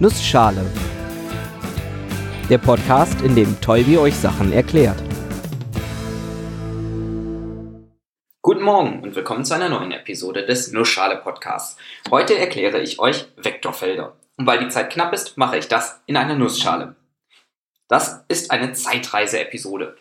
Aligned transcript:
Nussschale. 0.00 0.64
Der 2.48 2.58
Podcast, 2.58 3.20
in 3.22 3.34
dem 3.34 3.60
Tolbi 3.60 3.98
euch 3.98 4.14
Sachen 4.14 4.52
erklärt. 4.52 5.02
Guten 8.40 8.62
Morgen 8.62 9.00
und 9.02 9.16
willkommen 9.16 9.44
zu 9.44 9.54
einer 9.54 9.68
neuen 9.68 9.90
Episode 9.90 10.46
des 10.46 10.70
Nussschale 10.70 11.16
Podcasts. 11.16 11.76
Heute 12.12 12.38
erkläre 12.38 12.80
ich 12.80 13.00
euch 13.00 13.26
Vektorfelder. 13.38 14.14
Und 14.36 14.46
weil 14.46 14.60
die 14.60 14.68
Zeit 14.68 14.90
knapp 14.90 15.12
ist, 15.12 15.36
mache 15.36 15.58
ich 15.58 15.66
das 15.66 16.00
in 16.06 16.16
einer 16.16 16.36
Nussschale. 16.36 16.94
Das 17.88 18.24
ist 18.28 18.52
eine 18.52 18.74
Zeitreise-Episode. 18.74 19.96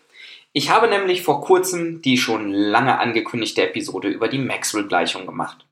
Ich 0.54 0.70
habe 0.70 0.90
nämlich 0.90 1.24
vor 1.24 1.42
kurzem 1.42 2.04
die 2.04 2.20
schon 2.20 2.54
lange 2.54 3.00
angekündigte 3.00 3.64
Episode 3.64 4.10
über 4.10 4.28
die 4.28 4.38
Maxwell-Gleichung 4.38 5.26
gemacht. 5.26 5.66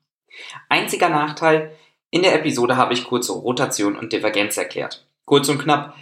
Einziger 0.68 1.10
Nachteil, 1.10 1.78
in 2.16 2.24
der 2.24 2.34
Episode 2.34 2.78
habe 2.78 2.94
ich 2.94 3.04
kurze 3.04 3.34
Rotation 3.34 3.98
und 3.98 4.14
Divergenz 4.14 4.56
erklärt. 4.56 5.06
Kurz 5.26 5.50
und 5.50 5.62
knapp, 5.62 5.98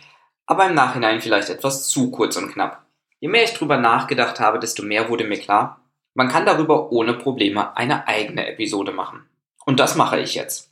aber 0.46 0.68
im 0.68 0.76
Nachhinein 0.76 1.22
vielleicht 1.22 1.50
etwas 1.50 1.88
zu 1.88 2.12
kurz 2.12 2.38
und 2.38 2.54
knapp. 2.54 2.86
Je 3.20 3.30
mehr 3.30 3.44
ich 3.44 3.56
drüber 3.56 3.78
nachgedacht 3.78 4.40
habe, 4.40 4.60
desto 4.60 4.84
mehr 4.84 5.10
wurde 5.10 5.24
mir 5.24 5.40
klar, 5.40 5.82
man 6.14 6.28
kann 6.28 6.46
darüber 6.46 6.92
ohne 6.92 7.16
Probleme 7.16 7.76
eine 7.76 8.08
eigene 8.08 8.46
Episode 8.46 8.92
machen. 8.92 9.28
Und 9.66 9.80
das 9.80 9.96
mache 9.96 10.20
ich 10.20 10.36
jetzt. 10.36 10.72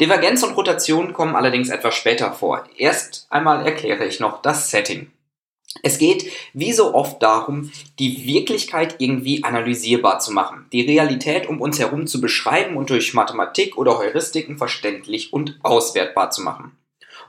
Divergenz 0.00 0.44
und 0.44 0.56
Rotation 0.56 1.12
kommen 1.12 1.34
allerdings 1.34 1.70
etwas 1.70 1.96
später 1.96 2.32
vor. 2.32 2.62
Erst 2.76 3.26
einmal 3.30 3.66
erkläre 3.66 4.04
ich 4.04 4.20
noch 4.20 4.42
das 4.42 4.70
Setting. 4.70 5.10
Es 5.82 5.98
geht 5.98 6.26
wie 6.54 6.72
so 6.72 6.94
oft 6.94 7.22
darum, 7.22 7.70
die 7.98 8.26
Wirklichkeit 8.26 8.96
irgendwie 8.98 9.44
analysierbar 9.44 10.18
zu 10.18 10.32
machen, 10.32 10.66
die 10.72 10.80
Realität 10.80 11.48
um 11.48 11.60
uns 11.60 11.78
herum 11.78 12.06
zu 12.06 12.20
beschreiben 12.20 12.76
und 12.76 12.90
durch 12.90 13.14
Mathematik 13.14 13.76
oder 13.76 13.98
Heuristiken 13.98 14.58
verständlich 14.58 15.32
und 15.32 15.58
auswertbar 15.62 16.30
zu 16.30 16.42
machen. 16.42 16.72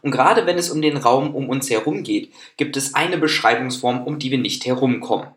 Und 0.02 0.12
gerade 0.12 0.46
wenn 0.46 0.58
es 0.58 0.70
um 0.70 0.82
den 0.82 0.98
Raum 0.98 1.36
um 1.36 1.50
uns 1.50 1.70
herum 1.70 2.04
geht, 2.04 2.32
gibt 2.58 2.78
es 2.78 2.96
eine 2.96 3.18
Beschreibungsform, 3.18 4.04
um 4.04 4.18
die 4.18 4.32
wir 4.32 4.38
nicht 4.38 4.66
herumkommen, 4.66 5.28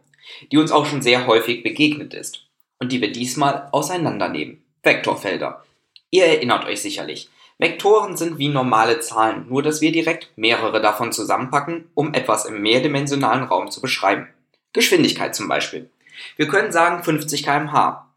die 0.51 0.59
uns 0.59 0.71
auch 0.71 0.87
schon 0.87 1.03
sehr 1.03 1.27
häufig 1.27 1.63
begegnet 1.63 2.15
ist 2.15 2.47
und 2.79 2.93
die 2.93 3.01
wir 3.01 3.13
diesmal 3.13 3.69
auseinandernehmen. 3.73 4.63
Vektorfelder. 4.83 5.65
Ihr 6.11 6.25
erinnert 6.27 6.67
euch 6.67 6.83
sicherlich. 6.83 7.29
Vektoren 7.63 8.17
sind 8.17 8.39
wie 8.39 8.49
normale 8.49 8.99
Zahlen, 8.99 9.47
nur 9.49 9.63
dass 9.63 9.81
wir 9.81 9.93
direkt 9.93 10.33
mehrere 10.35 10.83
davon 10.83 11.13
zusammenpacken, 11.13 11.89
um 11.95 12.13
etwas 12.13 12.45
im 12.45 12.61
mehrdimensionalen 12.61 13.45
Raum 13.45 13.71
zu 13.71 13.81
beschreiben. 13.81 14.27
Geschwindigkeit 14.73 15.33
zum 15.37 15.47
Beispiel. 15.47 15.89
Wir 16.37 16.49
können 16.49 16.73
sagen 16.73 17.05
50 17.05 17.45
kmh. 17.45 18.09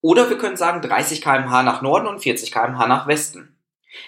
Oder 0.00 0.28
wir 0.30 0.36
können 0.36 0.56
sagen 0.56 0.82
30 0.82 1.22
kmh 1.22 1.62
nach 1.62 1.80
Norden 1.80 2.08
und 2.08 2.18
40 2.18 2.50
kmh 2.50 2.88
nach 2.88 3.06
Westen. 3.06 3.54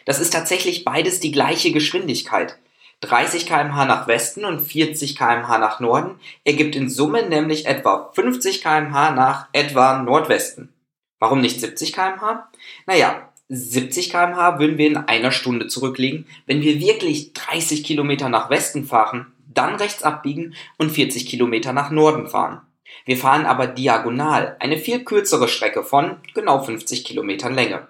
Das 0.06 0.18
ist 0.18 0.32
tatsächlich 0.32 0.84
beides 0.84 1.20
die 1.20 1.30
gleiche 1.30 1.70
Geschwindigkeit. 1.70 2.58
30 3.02 3.46
kmh 3.46 3.84
nach 3.84 4.08
Westen 4.08 4.44
und 4.44 4.58
40 4.58 5.16
kmh 5.16 5.58
nach 5.58 5.78
Norden 5.78 6.18
ergibt 6.44 6.74
in 6.74 6.90
Summe 6.90 7.28
nämlich 7.28 7.66
etwa 7.66 8.10
50 8.12 8.60
kmh 8.60 9.12
nach 9.12 9.46
etwa 9.52 10.02
Nordwesten. 10.02 10.74
Warum 11.20 11.42
nicht 11.42 11.60
70 11.60 11.92
kmh? 11.92 12.48
Naja, 12.86 13.29
70 13.52 14.10
km/h 14.10 14.60
würden 14.60 14.78
wir 14.78 14.86
in 14.86 14.96
einer 14.96 15.32
Stunde 15.32 15.66
zurücklegen. 15.66 16.24
Wenn 16.46 16.62
wir 16.62 16.78
wirklich 16.80 17.32
30 17.32 17.82
Kilometer 17.82 18.28
nach 18.28 18.48
Westen 18.48 18.84
fahren, 18.84 19.26
dann 19.52 19.74
rechts 19.74 20.04
abbiegen 20.04 20.54
und 20.78 20.90
40 20.90 21.26
Kilometer 21.26 21.72
nach 21.72 21.90
Norden 21.90 22.28
fahren. 22.28 22.60
Wir 23.04 23.16
fahren 23.16 23.46
aber 23.46 23.66
diagonal, 23.66 24.56
eine 24.60 24.78
viel 24.78 25.02
kürzere 25.02 25.48
Strecke 25.48 25.82
von 25.82 26.18
genau 26.32 26.62
50 26.62 27.04
Kilometern 27.04 27.54
Länge. 27.54 27.88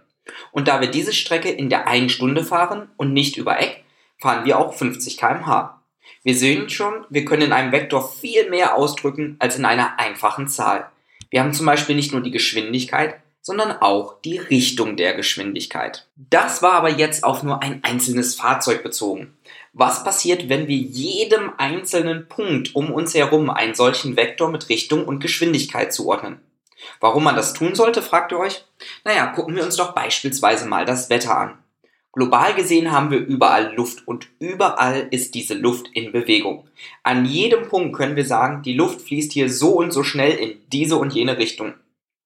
Und 0.50 0.66
da 0.66 0.80
wir 0.80 0.88
diese 0.88 1.12
Strecke 1.12 1.50
in 1.50 1.68
der 1.68 1.86
einen 1.86 2.08
Stunde 2.08 2.42
fahren 2.42 2.88
und 2.96 3.12
nicht 3.12 3.36
über 3.36 3.60
Eck, 3.60 3.84
fahren 4.18 4.46
wir 4.46 4.58
auch 4.58 4.72
50 4.72 5.18
km/h. 5.18 5.82
Wir 6.22 6.34
sehen 6.34 6.70
schon, 6.70 7.04
wir 7.10 7.26
können 7.26 7.42
in 7.42 7.52
einem 7.52 7.72
Vektor 7.72 8.10
viel 8.10 8.48
mehr 8.48 8.76
ausdrücken 8.76 9.36
als 9.38 9.56
in 9.56 9.66
einer 9.66 9.98
einfachen 9.98 10.48
Zahl. 10.48 10.90
Wir 11.28 11.40
haben 11.40 11.52
zum 11.52 11.66
Beispiel 11.66 11.96
nicht 11.96 12.12
nur 12.12 12.22
die 12.22 12.30
Geschwindigkeit, 12.30 13.19
sondern 13.42 13.72
auch 13.72 14.20
die 14.22 14.38
Richtung 14.38 14.96
der 14.96 15.14
Geschwindigkeit. 15.14 16.06
Das 16.16 16.62
war 16.62 16.72
aber 16.72 16.90
jetzt 16.90 17.24
auf 17.24 17.42
nur 17.42 17.62
ein 17.62 17.82
einzelnes 17.82 18.34
Fahrzeug 18.34 18.82
bezogen. 18.82 19.36
Was 19.72 20.04
passiert, 20.04 20.48
wenn 20.48 20.66
wir 20.68 20.76
jedem 20.76 21.52
einzelnen 21.56 22.28
Punkt 22.28 22.74
um 22.74 22.92
uns 22.92 23.14
herum 23.14 23.50
einen 23.50 23.74
solchen 23.74 24.16
Vektor 24.16 24.50
mit 24.50 24.68
Richtung 24.68 25.04
und 25.04 25.20
Geschwindigkeit 25.20 25.92
zuordnen? 25.92 26.40
Warum 26.98 27.24
man 27.24 27.36
das 27.36 27.52
tun 27.52 27.74
sollte, 27.74 28.02
fragt 28.02 28.32
ihr 28.32 28.38
euch? 28.38 28.64
Naja, 29.04 29.26
gucken 29.26 29.54
wir 29.54 29.64
uns 29.64 29.76
doch 29.76 29.94
beispielsweise 29.94 30.66
mal 30.66 30.84
das 30.84 31.10
Wetter 31.10 31.36
an. 31.36 31.58
Global 32.12 32.54
gesehen 32.54 32.90
haben 32.90 33.12
wir 33.12 33.18
überall 33.18 33.72
Luft 33.76 34.08
und 34.08 34.26
überall 34.40 35.06
ist 35.12 35.36
diese 35.36 35.54
Luft 35.54 35.88
in 35.92 36.10
Bewegung. 36.10 36.68
An 37.04 37.24
jedem 37.24 37.68
Punkt 37.68 37.94
können 37.96 38.16
wir 38.16 38.24
sagen, 38.24 38.62
die 38.62 38.72
Luft 38.72 39.02
fließt 39.02 39.32
hier 39.32 39.48
so 39.48 39.76
und 39.76 39.92
so 39.92 40.02
schnell 40.02 40.36
in 40.36 40.58
diese 40.72 40.96
und 40.96 41.12
jene 41.12 41.38
Richtung. 41.38 41.74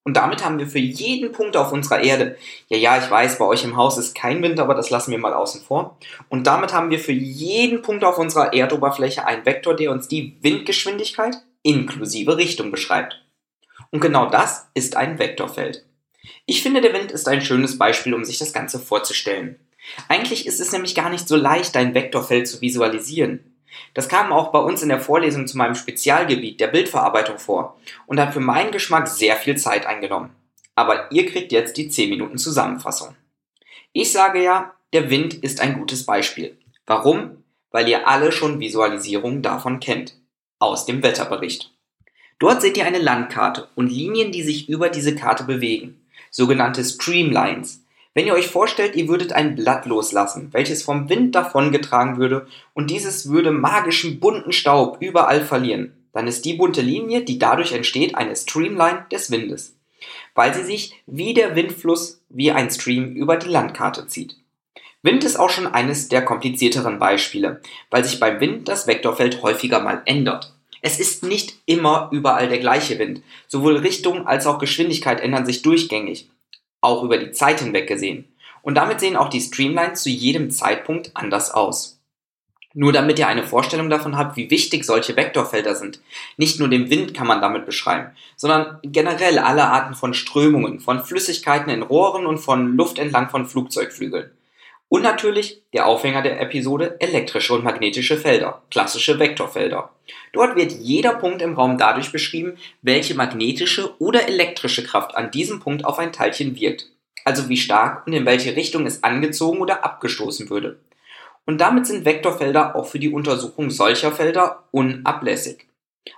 Und 0.04 0.19
damit 0.19 0.44
haben 0.44 0.59
wir 0.59 0.66
für 0.66 0.78
jeden 0.78 1.32
Punkt 1.32 1.56
auf 1.56 1.72
unserer 1.72 2.03
Erde, 2.03 2.37
ja, 2.69 2.76
ja, 2.76 3.03
ich 3.03 3.10
weiß, 3.10 3.38
bei 3.38 3.47
euch 3.47 3.65
im 3.65 3.76
Haus 3.76 3.97
ist 3.97 4.15
kein 4.15 4.42
Wind, 4.42 4.60
aber 4.60 4.75
das 4.75 4.91
lassen 4.91 5.10
wir 5.10 5.19
mal 5.19 5.32
außen 5.32 5.62
vor. 5.62 5.98
Und 6.28 6.47
damit 6.47 6.75
haben 6.75 6.91
wir 6.91 6.98
für 6.98 7.12
jeden 7.12 7.81
Punkt 7.81 8.04
auf 8.04 8.19
unserer 8.19 8.53
Erdoberfläche 8.53 9.26
einen 9.26 9.47
Vektor, 9.47 9.75
der 9.75 9.91
uns 9.91 10.06
die 10.06 10.37
Windgeschwindigkeit 10.43 11.37
inklusive 11.62 12.37
Richtung 12.37 12.70
beschreibt. 12.70 13.25
Und 13.91 14.00
genau 14.00 14.28
das 14.28 14.69
ist 14.75 14.97
ein 14.97 15.19
Vektorfeld. 15.19 15.84
Ich 16.44 16.62
finde, 16.62 16.82
der 16.82 16.93
Wind 16.93 17.10
ist 17.10 17.26
ein 17.26 17.41
schönes 17.41 17.78
Beispiel, 17.78 18.12
um 18.12 18.25
sich 18.25 18.38
das 18.38 18.53
Ganze 18.53 18.78
vorzustellen. 18.78 19.59
Eigentlich 20.09 20.47
ist 20.47 20.60
es 20.60 20.72
nämlich 20.72 20.94
gar 20.94 21.09
nicht 21.09 21.26
so 21.26 21.37
leicht, 21.37 21.76
ein 21.76 21.94
Vektorfeld 21.94 22.47
zu 22.47 22.60
visualisieren. 22.60 23.53
Das 23.94 24.08
kam 24.08 24.32
auch 24.32 24.52
bei 24.52 24.58
uns 24.58 24.82
in 24.82 24.88
der 24.88 25.00
Vorlesung 25.00 25.46
zu 25.46 25.56
meinem 25.56 25.74
Spezialgebiet 25.74 26.60
der 26.60 26.68
Bildverarbeitung 26.68 27.38
vor 27.38 27.78
und 28.06 28.20
hat 28.20 28.32
für 28.32 28.40
meinen 28.40 28.72
Geschmack 28.72 29.08
sehr 29.08 29.36
viel 29.36 29.56
Zeit 29.56 29.86
eingenommen. 29.86 30.30
Aber 30.74 31.10
ihr 31.12 31.26
kriegt 31.26 31.52
jetzt 31.52 31.76
die 31.76 31.88
10 31.88 32.10
Minuten 32.10 32.38
Zusammenfassung. 32.38 33.14
Ich 33.92 34.10
sage 34.10 34.42
ja, 34.42 34.74
der 34.92 35.10
Wind 35.10 35.34
ist 35.34 35.60
ein 35.60 35.78
gutes 35.78 36.04
Beispiel. 36.04 36.58
Warum? 36.86 37.44
Weil 37.70 37.88
ihr 37.88 38.08
alle 38.08 38.32
schon 38.32 38.60
Visualisierungen 38.60 39.42
davon 39.42 39.80
kennt. 39.80 40.16
Aus 40.58 40.86
dem 40.86 41.02
Wetterbericht. 41.02 41.72
Dort 42.38 42.62
seht 42.62 42.76
ihr 42.76 42.86
eine 42.86 42.98
Landkarte 42.98 43.68
und 43.74 43.92
Linien, 43.92 44.32
die 44.32 44.42
sich 44.42 44.68
über 44.68 44.88
diese 44.88 45.14
Karte 45.14 45.44
bewegen. 45.44 46.00
Sogenannte 46.30 46.84
Streamlines. 46.84 47.83
Wenn 48.14 48.28
ihr 48.28 48.34
euch 48.34 48.47
vorstellt, 48.47 48.94
ihr 48.94 49.08
würdet 49.08 49.32
ein 49.32 49.56
Blatt 49.56 49.86
loslassen, 49.86 50.48
welches 50.52 50.84
vom 50.84 51.08
Wind 51.08 51.34
davongetragen 51.34 52.16
würde 52.16 52.47
und 52.72 52.91
dieses 52.91 53.28
würde 53.28 53.50
magischen 53.50 54.20
bunten 54.20 54.52
Staub 54.52 54.98
überall 55.00 55.44
verlieren, 55.44 55.92
dann 56.12 56.28
ist 56.28 56.44
die 56.44 56.54
bunte 56.54 56.80
Linie, 56.80 57.25
die 57.25 57.41
dadurch 57.41 57.72
entsteht, 57.72 58.14
eine 58.14 58.36
Streamline 58.36 59.06
des 59.10 59.32
Windes, 59.32 59.76
weil 60.36 60.54
sie 60.54 60.62
sich 60.62 61.02
wie 61.06 61.34
der 61.34 61.56
Windfluss 61.56 62.22
wie 62.28 62.52
ein 62.52 62.70
Stream 62.70 63.16
über 63.16 63.36
die 63.36 63.48
Landkarte 63.48 64.06
zieht. 64.06 64.36
Wind 65.02 65.25
ist 65.25 65.36
auch 65.36 65.50
schon 65.50 65.66
eines 65.66 66.08
der 66.08 66.25
komplizierteren 66.25 67.00
Beispiele, 67.00 67.60
weil 67.91 68.04
sich 68.04 68.20
beim 68.20 68.38
Wind 68.38 68.69
das 68.69 68.86
Vektorfeld 68.86 69.42
häufiger 69.42 69.81
mal 69.81 70.02
ändert. 70.06 70.54
Es 70.82 71.00
ist 71.00 71.25
nicht 71.25 71.56
immer 71.66 72.10
überall 72.12 72.48
der 72.48 72.58
gleiche 72.58 72.98
Wind. 72.98 73.22
Sowohl 73.48 73.78
Richtung 73.78 74.26
als 74.26 74.46
auch 74.46 74.58
Geschwindigkeit 74.58 75.20
ändern 75.20 75.46
sich 75.46 75.62
durchgängig 75.62 76.31
auch 76.84 77.02
über 77.02 77.18
die 77.18 77.32
Zeit 77.32 77.60
hinweg 77.60 77.86
gesehen. 77.86 78.26
Und 78.62 78.76
damit 78.76 79.00
sehen 79.00 79.16
auch 79.16 79.28
die 79.28 79.40
Streamlines 79.40 80.02
zu 80.02 80.10
jedem 80.10 80.50
Zeitpunkt 80.50 81.10
anders 81.14 81.50
aus. 81.50 82.00
Nur 82.72 82.92
damit 82.92 83.18
ihr 83.20 83.28
eine 83.28 83.44
Vorstellung 83.44 83.88
davon 83.88 84.16
habt, 84.16 84.36
wie 84.36 84.50
wichtig 84.50 84.84
solche 84.84 85.16
Vektorfelder 85.16 85.76
sind. 85.76 86.00
Nicht 86.36 86.58
nur 86.58 86.68
den 86.68 86.90
Wind 86.90 87.14
kann 87.14 87.28
man 87.28 87.40
damit 87.40 87.66
beschreiben, 87.66 88.10
sondern 88.36 88.78
generell 88.82 89.38
alle 89.38 89.64
Arten 89.64 89.94
von 89.94 90.12
Strömungen, 90.12 90.80
von 90.80 91.04
Flüssigkeiten 91.04 91.70
in 91.70 91.82
Rohren 91.82 92.26
und 92.26 92.38
von 92.38 92.76
Luft 92.76 92.98
entlang 92.98 93.30
von 93.30 93.46
Flugzeugflügeln. 93.46 94.30
Und 94.94 95.03
natürlich 95.03 95.60
der 95.72 95.88
Aufhänger 95.88 96.23
der 96.23 96.41
Episode 96.41 96.94
elektrische 97.00 97.52
und 97.52 97.64
magnetische 97.64 98.17
Felder, 98.17 98.62
klassische 98.70 99.19
Vektorfelder. 99.19 99.91
Dort 100.32 100.55
wird 100.55 100.70
jeder 100.70 101.14
Punkt 101.14 101.43
im 101.43 101.55
Raum 101.55 101.79
dadurch 101.79 102.12
beschrieben, 102.12 102.58
welche 102.81 103.17
magnetische 103.17 104.00
oder 104.00 104.29
elektrische 104.29 104.85
Kraft 104.85 105.17
an 105.17 105.32
diesem 105.32 105.58
Punkt 105.58 105.85
auf 105.85 105.99
ein 105.99 106.12
Teilchen 106.12 106.55
wirkt. 106.55 106.93
Also 107.25 107.49
wie 107.49 107.56
stark 107.56 108.06
und 108.06 108.12
in 108.12 108.25
welche 108.25 108.55
Richtung 108.55 108.87
es 108.87 109.02
angezogen 109.02 109.58
oder 109.58 109.85
abgestoßen 109.85 110.49
würde. 110.49 110.79
Und 111.44 111.61
damit 111.61 111.88
sind 111.88 112.05
Vektorfelder 112.05 112.76
auch 112.76 112.87
für 112.87 113.00
die 113.00 113.11
Untersuchung 113.11 113.70
solcher 113.70 114.12
Felder 114.12 114.62
unablässig. 114.70 115.67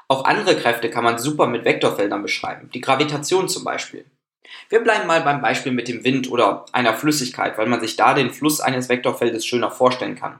Auch 0.06 0.26
andere 0.26 0.54
Kräfte 0.54 0.90
kann 0.90 1.02
man 1.02 1.16
super 1.16 1.46
mit 1.46 1.64
Vektorfeldern 1.64 2.20
beschreiben, 2.20 2.68
die 2.74 2.82
Gravitation 2.82 3.48
zum 3.48 3.64
Beispiel. 3.64 4.04
Wir 4.68 4.80
bleiben 4.80 5.06
mal 5.06 5.22
beim 5.22 5.40
Beispiel 5.40 5.72
mit 5.72 5.88
dem 5.88 6.04
Wind 6.04 6.30
oder 6.30 6.66
einer 6.72 6.94
Flüssigkeit, 6.94 7.58
weil 7.58 7.66
man 7.66 7.80
sich 7.80 7.96
da 7.96 8.14
den 8.14 8.30
Fluss 8.30 8.60
eines 8.60 8.88
Vektorfeldes 8.88 9.46
schöner 9.46 9.70
vorstellen 9.70 10.16
kann. 10.16 10.38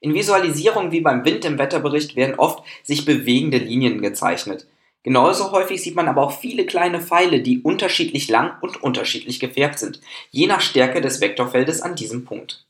In 0.00 0.14
Visualisierungen 0.14 0.90
wie 0.90 1.00
beim 1.00 1.24
Wind 1.24 1.44
im 1.44 1.58
Wetterbericht 1.58 2.16
werden 2.16 2.34
oft 2.34 2.64
sich 2.82 3.04
bewegende 3.04 3.58
Linien 3.58 4.02
gezeichnet. 4.02 4.66
Genauso 5.04 5.52
häufig 5.52 5.82
sieht 5.82 5.96
man 5.96 6.08
aber 6.08 6.22
auch 6.22 6.38
viele 6.38 6.66
kleine 6.66 7.00
Pfeile, 7.00 7.40
die 7.40 7.62
unterschiedlich 7.62 8.28
lang 8.28 8.52
und 8.60 8.82
unterschiedlich 8.82 9.40
gefärbt 9.40 9.78
sind, 9.78 10.00
je 10.30 10.46
nach 10.46 10.60
Stärke 10.60 11.00
des 11.00 11.20
Vektorfeldes 11.20 11.82
an 11.82 11.94
diesem 11.94 12.24
Punkt. 12.24 12.66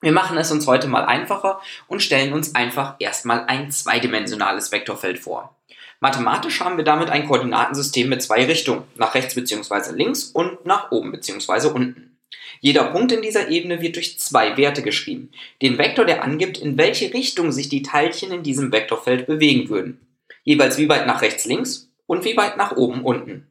Wir 0.00 0.12
machen 0.12 0.36
es 0.36 0.52
uns 0.52 0.66
heute 0.66 0.86
mal 0.86 1.04
einfacher 1.04 1.60
und 1.86 2.02
stellen 2.02 2.32
uns 2.32 2.54
einfach 2.54 2.96
erstmal 2.98 3.46
ein 3.46 3.70
zweidimensionales 3.70 4.70
Vektorfeld 4.70 5.18
vor. 5.18 5.53
Mathematisch 6.00 6.60
haben 6.60 6.76
wir 6.76 6.84
damit 6.84 7.10
ein 7.10 7.26
Koordinatensystem 7.26 8.08
mit 8.08 8.22
zwei 8.22 8.44
Richtungen, 8.44 8.84
nach 8.96 9.14
rechts 9.14 9.34
bzw. 9.34 9.92
links 9.94 10.24
und 10.24 10.66
nach 10.66 10.90
oben 10.90 11.12
bzw. 11.12 11.68
unten. 11.68 12.18
Jeder 12.60 12.84
Punkt 12.84 13.12
in 13.12 13.22
dieser 13.22 13.48
Ebene 13.48 13.80
wird 13.80 13.96
durch 13.96 14.18
zwei 14.18 14.56
Werte 14.56 14.82
geschrieben, 14.82 15.30
den 15.62 15.78
Vektor, 15.78 16.04
der 16.04 16.24
angibt, 16.24 16.58
in 16.58 16.78
welche 16.78 17.12
Richtung 17.12 17.52
sich 17.52 17.68
die 17.68 17.82
Teilchen 17.82 18.32
in 18.32 18.42
diesem 18.42 18.72
Vektorfeld 18.72 19.26
bewegen 19.26 19.68
würden. 19.68 20.00
Jeweils 20.44 20.78
wie 20.78 20.88
weit 20.88 21.06
nach 21.06 21.22
rechts 21.22 21.44
links 21.44 21.90
und 22.06 22.24
wie 22.24 22.36
weit 22.36 22.56
nach 22.56 22.76
oben 22.76 23.04
unten. 23.04 23.46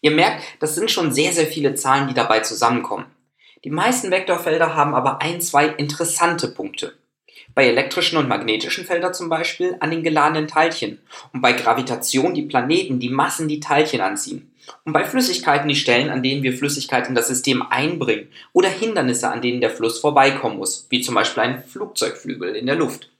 Ihr 0.00 0.10
merkt, 0.10 0.42
das 0.60 0.74
sind 0.74 0.90
schon 0.90 1.12
sehr, 1.12 1.32
sehr 1.32 1.46
viele 1.46 1.74
Zahlen, 1.74 2.08
die 2.08 2.14
dabei 2.14 2.40
zusammenkommen. 2.40 3.06
Die 3.64 3.70
meisten 3.70 4.10
Vektorfelder 4.10 4.74
haben 4.74 4.94
aber 4.94 5.22
ein, 5.22 5.40
zwei 5.40 5.66
interessante 5.66 6.48
Punkte. 6.48 6.94
Bei 7.54 7.66
elektrischen 7.66 8.16
und 8.16 8.28
magnetischen 8.28 8.84
Feldern 8.84 9.12
zum 9.12 9.28
Beispiel 9.28 9.76
an 9.80 9.90
den 9.90 10.02
geladenen 10.02 10.48
Teilchen 10.48 10.98
und 11.32 11.42
bei 11.42 11.52
Gravitation 11.52 12.34
die 12.34 12.42
Planeten, 12.42 12.98
die 12.98 13.10
Massen, 13.10 13.48
die 13.48 13.60
Teilchen 13.60 14.00
anziehen. 14.00 14.52
Und 14.84 14.92
bei 14.92 15.04
Flüssigkeiten 15.04 15.68
die 15.68 15.76
Stellen, 15.76 16.08
an 16.08 16.22
denen 16.22 16.42
wir 16.42 16.56
Flüssigkeit 16.56 17.08
in 17.08 17.14
das 17.14 17.28
System 17.28 17.62
einbringen 17.62 18.28
oder 18.52 18.68
Hindernisse, 18.68 19.28
an 19.28 19.42
denen 19.42 19.60
der 19.60 19.70
Fluss 19.70 19.98
vorbeikommen 19.98 20.56
muss, 20.56 20.86
wie 20.88 21.02
zum 21.02 21.14
Beispiel 21.14 21.42
ein 21.42 21.64
Flugzeugflügel 21.64 22.54
in 22.54 22.66
der 22.66 22.76
Luft. 22.76 23.10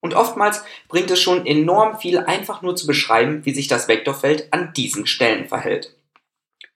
Und 0.00 0.14
oftmals 0.14 0.64
bringt 0.88 1.10
es 1.10 1.20
schon 1.20 1.46
enorm 1.46 1.98
viel, 1.98 2.18
einfach 2.18 2.62
nur 2.62 2.74
zu 2.74 2.86
beschreiben, 2.86 3.44
wie 3.44 3.54
sich 3.54 3.68
das 3.68 3.88
Vektorfeld 3.88 4.52
an 4.52 4.72
diesen 4.74 5.06
Stellen 5.06 5.48
verhält. 5.48 5.94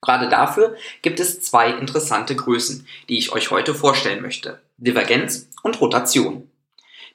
Gerade 0.01 0.29
dafür 0.29 0.75
gibt 1.01 1.19
es 1.19 1.41
zwei 1.41 1.71
interessante 1.71 2.35
Größen, 2.35 2.87
die 3.09 3.17
ich 3.17 3.31
euch 3.33 3.51
heute 3.51 3.73
vorstellen 3.73 4.21
möchte. 4.21 4.61
Divergenz 4.77 5.49
und 5.63 5.81
Rotation. 5.81 6.49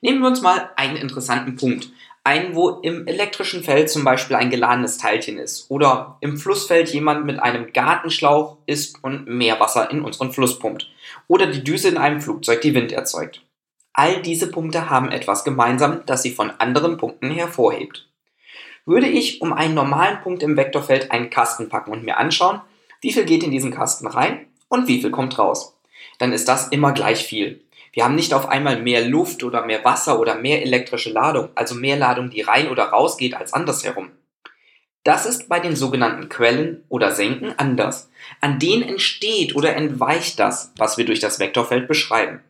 Nehmen 0.03 0.21
wir 0.21 0.29
uns 0.29 0.43
mal 0.43 0.71
einen 0.75 0.97
interessanten 0.97 1.55
Punkt. 1.55 1.91
Einen, 2.25 2.57
wo 2.57 2.71
im 2.83 3.07
elektrischen 3.07 3.63
Feld 3.63 3.89
zum 3.89 4.03
Beispiel 4.03 4.37
ein 4.37 4.51
geladenes 4.51 4.99
Teilchen 4.99 5.39
ist. 5.39 5.71
Oder 5.71 6.19
im 6.21 6.39
Flussfeld 6.39 6.93
jemand 6.93 7.25
mit 7.25 7.39
einem 7.39 7.73
Gartenschlauch 7.73 8.59
ist 8.67 9.03
und 9.03 9.29
Meerwasser 9.29 9.91
in 9.93 10.03
unseren 10.03 10.33
Fluss 10.33 10.59
pumpt. 10.59 10.89
Oder 11.29 11.47
die 11.47 11.63
Düse 11.63 11.89
in 11.89 11.99
einem 11.99 12.21
Flugzeug, 12.21 12.61
die 12.63 12.75
Wind 12.75 12.91
erzeugt. 12.91 13.43
All 13.93 14.23
diese 14.23 14.51
Punkte 14.51 14.91
haben 14.91 15.11
etwas 15.11 15.45
gemeinsam, 15.45 16.03
das 16.07 16.23
sie 16.23 16.33
von 16.33 16.51
anderen 16.51 16.97
Punkten 16.97 17.31
hervorhebt. 17.31 18.09
Würde 18.85 19.09
ich 19.09 19.41
um 19.41 19.53
einen 19.53 19.75
normalen 19.75 20.21
Punkt 20.23 20.43
im 20.43 20.57
Vektorfeld 20.57 21.13
einen 21.13 21.31
Kasten 21.31 21.69
packen 21.69 21.93
und 21.93 22.03
mir 22.03 22.17
anschauen, 22.17 22.61
wie 23.01 23.13
viel 23.13 23.25
geht 23.25 23.45
in 23.45 23.53
diesen 23.53 23.73
Kasten 23.73 24.09
rein 24.09 24.47
und 24.69 24.89
wie 24.89 25.01
viel 25.01 25.13
kommt 25.13 25.39
raus. 25.39 25.77
Dann 26.19 26.33
ist 26.33 26.49
das 26.49 26.69
immer 26.69 26.93
gleich 26.93 27.25
viel. 27.25 27.61
Wir 27.93 28.05
haben 28.05 28.15
nicht 28.15 28.33
auf 28.33 28.49
einmal 28.49 28.81
mehr 28.81 29.07
Luft 29.07 29.45
oder 29.45 29.65
mehr 29.67 29.85
Wasser 29.85 30.19
oder 30.19 30.35
mehr 30.37 30.63
elektrische 30.63 31.11
Ladung, 31.11 31.51
also 31.55 31.75
mehr 31.75 31.97
Ladung, 31.97 32.31
die 32.31 32.41
rein 32.41 32.69
oder 32.69 32.85
raus 32.85 33.19
geht, 33.19 33.35
als 33.35 33.53
andersherum. 33.53 34.11
Das 35.05 35.27
ist 35.27 35.49
bei 35.49 35.61
den 35.61 35.77
sogenannten 35.77 36.29
Quellen 36.29 36.85
oder 36.89 37.13
Senken 37.13 37.53
anders. 37.59 38.11
An 38.41 38.59
denen 38.59 38.83
entsteht 38.83 39.55
oder 39.57 39.77
entweicht 39.77 40.39
das, 40.39 40.73
was 40.77 40.97
wir 40.97 41.05
durch 41.05 41.21
das 41.21 41.39
Vektorfeld 41.39 41.89
beschreiben. 41.89 42.41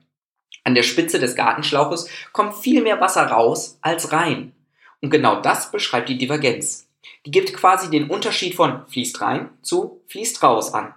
An 0.64 0.74
der 0.74 0.82
Spitze 0.82 1.18
des 1.18 1.34
Gartenschlauches 1.34 2.08
kommt 2.32 2.54
viel 2.54 2.82
mehr 2.82 3.00
Wasser 3.00 3.26
raus 3.26 3.78
als 3.80 4.12
rein. 4.12 4.52
Und 5.00 5.10
genau 5.10 5.40
das 5.40 5.72
beschreibt 5.72 6.08
die 6.08 6.18
Divergenz. 6.18 6.88
Die 7.26 7.30
gibt 7.30 7.52
quasi 7.54 7.90
den 7.90 8.08
Unterschied 8.08 8.54
von 8.54 8.86
fließt 8.86 9.20
rein 9.20 9.50
zu 9.62 10.02
fließt 10.08 10.42
raus 10.42 10.72
an. 10.72 10.94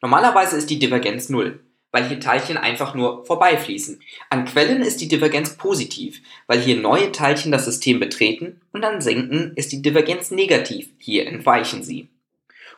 Normalerweise 0.00 0.56
ist 0.56 0.70
die 0.70 0.78
Divergenz 0.78 1.28
null, 1.28 1.60
weil 1.92 2.08
hier 2.08 2.18
Teilchen 2.18 2.56
einfach 2.56 2.94
nur 2.94 3.24
vorbeifließen. 3.24 4.00
An 4.30 4.46
Quellen 4.46 4.82
ist 4.82 5.00
die 5.00 5.08
Divergenz 5.08 5.56
positiv, 5.56 6.20
weil 6.48 6.58
hier 6.58 6.76
neue 6.76 7.12
Teilchen 7.12 7.52
das 7.52 7.66
System 7.66 8.00
betreten 8.00 8.60
und 8.72 8.84
an 8.84 9.00
Senken 9.00 9.52
ist 9.54 9.70
die 9.70 9.82
Divergenz 9.82 10.32
negativ, 10.32 10.88
hier 10.98 11.26
entweichen 11.28 11.84
sie. 11.84 12.08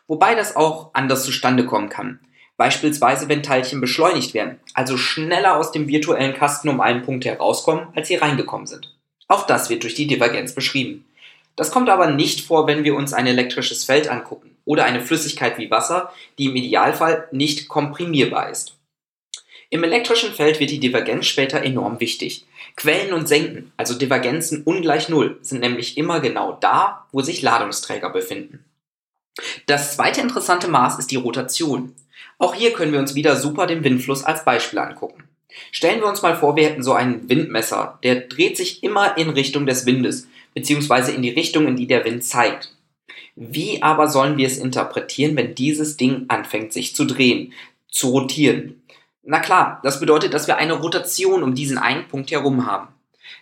Wobei 0.07 0.35
das 0.35 0.57
auch 0.57 0.91
anders 0.93 1.25
zustande 1.25 1.65
kommen 1.65 1.89
kann. 1.89 2.21
Beispielsweise, 2.57 3.29
wenn 3.29 3.43
Teilchen 3.43 3.81
beschleunigt 3.81 4.35
werden, 4.35 4.61
also 4.75 4.97
schneller 4.97 5.57
aus 5.57 5.73
dem 5.73 5.89
virtuellen 5.89 6.35
Kasten 6.35 6.69
um 6.69 6.81
einen 6.81 7.03
Punkt 7.03 7.25
herauskommen, 7.25 7.89
als 7.95 8.09
sie 8.09 8.17
reingekommen 8.17 8.67
sind. 8.67 8.95
Auch 9.27 9.47
das 9.47 9.71
wird 9.71 9.83
durch 9.83 9.95
die 9.95 10.07
Divergenz 10.07 10.55
beschrieben. 10.55 11.05
Das 11.57 11.71
kommt 11.71 11.89
aber 11.89 12.11
nicht 12.11 12.43
vor, 12.43 12.67
wenn 12.67 12.85
wir 12.85 12.95
uns 12.97 13.13
ein 13.13 13.27
elektrisches 13.27 13.85
Feld 13.85 14.09
angucken 14.09 14.57
oder 14.65 14.85
eine 14.85 15.01
Flüssigkeit 15.01 15.59
wie 15.59 15.71
Wasser, 15.71 16.13
die 16.39 16.47
im 16.47 16.57
Idealfall 16.57 17.29
nicht 17.33 17.69
komprimierbar 17.69 18.51
ist. 18.51 18.77
Im 19.71 19.85
elektrischen 19.85 20.33
Feld 20.33 20.61
wird 20.61 20.71
die 20.71 20.81
Divergenz 20.81 21.27
später 21.27 21.63
enorm 21.63 22.01
wichtig. 22.01 22.47
Quellen 22.77 23.13
und 23.13 23.29
Senken, 23.29 23.73
also 23.77 23.95
Divergenzen 23.95 24.63
ungleich 24.63 25.09
Null, 25.09 25.39
sind 25.43 25.61
nämlich 25.61 25.97
immer 25.97 26.21
genau 26.21 26.59
da, 26.61 27.07
wo 27.13 27.23
sich 27.23 27.43
Ladungsträger 27.43 28.11
befinden. 28.11 28.65
Das 29.67 29.97
zweite 29.97 30.21
interessante 30.21 30.69
Maß 30.69 30.99
ist 30.99 31.11
die 31.11 31.17
Rotation. 31.17 31.95
Auch 32.39 32.55
hier 32.55 32.73
können 32.73 32.93
wir 32.93 33.01
uns 33.01 33.15
wieder 33.15 33.37
super 33.37 33.67
den 33.67 33.85
Windfluss 33.85 34.25
als 34.25 34.45
Beispiel 34.45 34.79
angucken. 34.79 35.25
Stellen 35.71 36.01
wir 36.01 36.09
uns 36.09 36.23
mal 36.23 36.37
vor, 36.37 36.57
wir 36.57 36.65
hätten 36.65 36.83
so 36.83 36.93
einen 36.93 37.29
Windmesser, 37.29 37.99
der 38.03 38.17
dreht 38.17 38.57
sich 38.57 38.83
immer 38.83 39.17
in 39.17 39.31
Richtung 39.31 39.67
des 39.67 39.87
Windes, 39.87 40.27
beziehungsweise 40.53 41.13
in 41.13 41.23
die 41.23 41.31
Richtung, 41.31 41.69
in 41.69 41.77
die 41.77 41.87
der 41.87 42.05
Wind 42.05 42.25
zeigt. 42.25 42.75
Wie 43.37 43.83
aber 43.83 44.09
sollen 44.09 44.37
wir 44.37 44.47
es 44.47 44.59
interpretieren, 44.59 45.37
wenn 45.37 45.55
dieses 45.55 45.97
Ding 45.97 46.25
anfängt 46.29 46.73
sich 46.73 46.95
zu 46.95 47.05
drehen, 47.05 47.53
zu 47.89 48.11
rotieren? 48.11 48.83
Na 49.27 49.41
klar, 49.41 49.81
das 49.83 50.01
bedeutet, 50.01 50.35
dass 50.35 50.47
wir 50.47 50.59
eine 50.59 50.75
Rotation 50.75 51.43
um 51.43 51.55
diesen 51.55 51.79
einen 51.79 52.09
Punkt 52.09 52.31
herum 52.31 52.67
haben. 52.67 52.89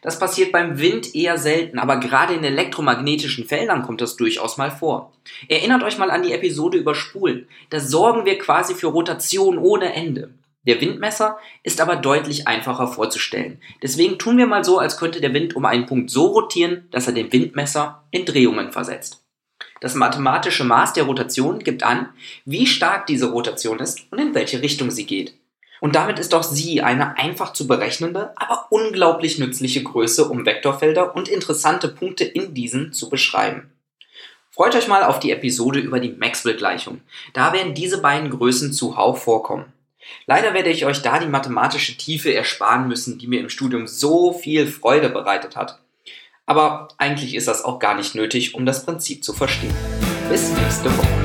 Das 0.00 0.18
passiert 0.18 0.52
beim 0.52 0.78
Wind 0.78 1.14
eher 1.14 1.38
selten, 1.38 1.78
aber 1.78 1.98
gerade 1.98 2.34
in 2.34 2.44
elektromagnetischen 2.44 3.46
Feldern 3.46 3.82
kommt 3.82 4.00
das 4.00 4.16
durchaus 4.16 4.56
mal 4.56 4.70
vor. 4.70 5.12
Erinnert 5.48 5.82
euch 5.82 5.98
mal 5.98 6.10
an 6.10 6.22
die 6.22 6.32
Episode 6.32 6.78
über 6.78 6.94
Spulen. 6.94 7.48
Da 7.70 7.80
sorgen 7.80 8.24
wir 8.24 8.38
quasi 8.38 8.74
für 8.74 8.88
Rotation 8.88 9.58
ohne 9.58 9.92
Ende. 9.92 10.34
Der 10.64 10.80
Windmesser 10.80 11.38
ist 11.64 11.80
aber 11.80 11.96
deutlich 11.96 12.46
einfacher 12.46 12.86
vorzustellen. 12.86 13.60
Deswegen 13.82 14.18
tun 14.18 14.38
wir 14.38 14.46
mal 14.46 14.62
so, 14.62 14.78
als 14.78 14.96
könnte 14.96 15.20
der 15.20 15.34
Wind 15.34 15.56
um 15.56 15.64
einen 15.64 15.86
Punkt 15.86 16.10
so 16.10 16.26
rotieren, 16.26 16.86
dass 16.92 17.08
er 17.08 17.12
den 17.12 17.32
Windmesser 17.32 18.04
in 18.12 18.24
Drehungen 18.24 18.70
versetzt. 18.70 19.24
Das 19.80 19.96
mathematische 19.96 20.62
Maß 20.62 20.92
der 20.92 21.04
Rotation 21.04 21.58
gibt 21.58 21.82
an, 21.82 22.10
wie 22.44 22.66
stark 22.66 23.06
diese 23.06 23.32
Rotation 23.32 23.80
ist 23.80 24.06
und 24.12 24.20
in 24.20 24.34
welche 24.34 24.62
Richtung 24.62 24.92
sie 24.92 25.06
geht. 25.06 25.34
Und 25.82 25.96
damit 25.96 26.20
ist 26.20 26.32
auch 26.32 26.44
sie 26.44 26.80
eine 26.80 27.18
einfach 27.18 27.54
zu 27.54 27.66
berechnende, 27.66 28.32
aber 28.36 28.68
unglaublich 28.70 29.40
nützliche 29.40 29.82
Größe, 29.82 30.28
um 30.28 30.46
Vektorfelder 30.46 31.16
und 31.16 31.28
interessante 31.28 31.88
Punkte 31.88 32.22
in 32.22 32.54
diesen 32.54 32.92
zu 32.92 33.10
beschreiben. 33.10 33.72
Freut 34.52 34.76
euch 34.76 34.86
mal 34.86 35.02
auf 35.02 35.18
die 35.18 35.32
Episode 35.32 35.80
über 35.80 35.98
die 35.98 36.12
Maxwell-Gleichung. 36.12 37.00
Da 37.32 37.52
werden 37.52 37.74
diese 37.74 38.00
beiden 38.00 38.30
Größen 38.30 38.72
zuhauf 38.72 39.24
vorkommen. 39.24 39.72
Leider 40.26 40.54
werde 40.54 40.70
ich 40.70 40.86
euch 40.86 41.02
da 41.02 41.18
die 41.18 41.26
mathematische 41.26 41.96
Tiefe 41.96 42.32
ersparen 42.32 42.86
müssen, 42.86 43.18
die 43.18 43.26
mir 43.26 43.40
im 43.40 43.48
Studium 43.48 43.88
so 43.88 44.32
viel 44.32 44.68
Freude 44.68 45.08
bereitet 45.08 45.56
hat. 45.56 45.80
Aber 46.46 46.86
eigentlich 46.96 47.34
ist 47.34 47.48
das 47.48 47.64
auch 47.64 47.80
gar 47.80 47.96
nicht 47.96 48.14
nötig, 48.14 48.54
um 48.54 48.66
das 48.66 48.86
Prinzip 48.86 49.24
zu 49.24 49.32
verstehen. 49.32 49.74
Bis 50.28 50.52
nächste 50.52 50.96
Woche. 50.96 51.21